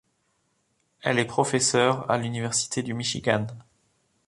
[1.03, 3.45] Elle est professeur à l'Université du Michigan.